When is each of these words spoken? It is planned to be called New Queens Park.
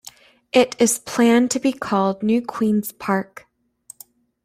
It 0.51 0.75
is 0.79 0.97
planned 0.97 1.51
to 1.51 1.59
be 1.59 1.71
called 1.71 2.23
New 2.23 2.41
Queens 2.43 2.91
Park. 2.91 3.45